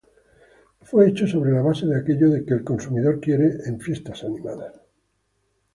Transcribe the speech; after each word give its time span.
Fue 0.81 1.07
hecho 1.07 1.27
sobre 1.27 1.51
la 1.51 1.61
base 1.61 1.85
de 1.85 1.95
aquello 1.95 2.31
que 2.43 2.55
el 2.55 2.63
consumidor 2.63 3.19
quiere 3.21 3.51
en 3.67 3.79
fiestas 3.79 4.23
animadas. 4.23 4.73